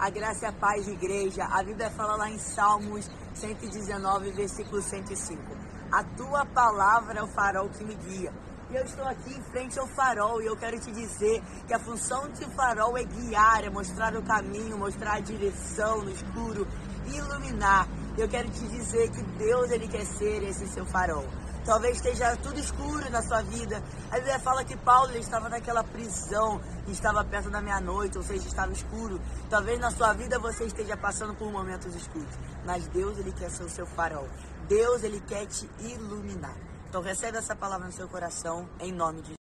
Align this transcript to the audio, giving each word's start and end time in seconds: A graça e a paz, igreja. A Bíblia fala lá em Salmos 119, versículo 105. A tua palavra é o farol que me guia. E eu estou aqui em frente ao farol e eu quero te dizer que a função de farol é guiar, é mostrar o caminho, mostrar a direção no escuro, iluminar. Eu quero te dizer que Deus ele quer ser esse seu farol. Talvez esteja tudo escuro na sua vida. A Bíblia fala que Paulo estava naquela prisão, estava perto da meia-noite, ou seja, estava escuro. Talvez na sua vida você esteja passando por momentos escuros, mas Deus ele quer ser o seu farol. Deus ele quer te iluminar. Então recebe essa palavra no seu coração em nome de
A 0.00 0.08
graça 0.08 0.46
e 0.46 0.48
a 0.48 0.52
paz, 0.52 0.88
igreja. 0.88 1.44
A 1.44 1.62
Bíblia 1.62 1.90
fala 1.90 2.16
lá 2.16 2.30
em 2.30 2.38
Salmos 2.38 3.06
119, 3.34 4.30
versículo 4.30 4.80
105. 4.80 5.42
A 5.92 6.02
tua 6.16 6.46
palavra 6.46 7.18
é 7.18 7.22
o 7.22 7.26
farol 7.26 7.68
que 7.68 7.84
me 7.84 7.94
guia. 7.94 8.32
E 8.70 8.76
eu 8.76 8.82
estou 8.82 9.04
aqui 9.04 9.34
em 9.36 9.42
frente 9.42 9.78
ao 9.78 9.86
farol 9.88 10.40
e 10.40 10.46
eu 10.46 10.56
quero 10.56 10.80
te 10.80 10.90
dizer 10.90 11.42
que 11.66 11.74
a 11.74 11.78
função 11.78 12.30
de 12.30 12.46
farol 12.54 12.96
é 12.96 13.04
guiar, 13.04 13.62
é 13.62 13.68
mostrar 13.68 14.16
o 14.16 14.22
caminho, 14.22 14.78
mostrar 14.78 15.16
a 15.16 15.20
direção 15.20 16.02
no 16.02 16.10
escuro, 16.10 16.66
iluminar. 17.06 17.86
Eu 18.18 18.28
quero 18.28 18.50
te 18.50 18.66
dizer 18.68 19.10
que 19.10 19.22
Deus 19.22 19.70
ele 19.70 19.88
quer 19.88 20.04
ser 20.04 20.42
esse 20.42 20.66
seu 20.68 20.84
farol. 20.84 21.24
Talvez 21.64 21.96
esteja 21.96 22.36
tudo 22.36 22.58
escuro 22.58 23.08
na 23.10 23.22
sua 23.22 23.42
vida. 23.42 23.82
A 24.10 24.16
Bíblia 24.16 24.38
fala 24.40 24.64
que 24.64 24.76
Paulo 24.76 25.16
estava 25.16 25.48
naquela 25.48 25.84
prisão, 25.84 26.60
estava 26.88 27.24
perto 27.24 27.50
da 27.50 27.60
meia-noite, 27.60 28.18
ou 28.18 28.24
seja, 28.24 28.46
estava 28.46 28.72
escuro. 28.72 29.20
Talvez 29.48 29.78
na 29.78 29.90
sua 29.90 30.12
vida 30.12 30.38
você 30.38 30.64
esteja 30.64 30.96
passando 30.96 31.34
por 31.34 31.50
momentos 31.52 31.94
escuros, 31.94 32.34
mas 32.64 32.86
Deus 32.88 33.18
ele 33.18 33.32
quer 33.32 33.50
ser 33.50 33.64
o 33.64 33.68
seu 33.68 33.86
farol. 33.86 34.28
Deus 34.68 35.02
ele 35.02 35.20
quer 35.20 35.46
te 35.46 35.68
iluminar. 35.80 36.56
Então 36.88 37.02
recebe 37.02 37.38
essa 37.38 37.54
palavra 37.54 37.86
no 37.86 37.92
seu 37.92 38.08
coração 38.08 38.68
em 38.80 38.92
nome 38.92 39.22
de 39.22 39.39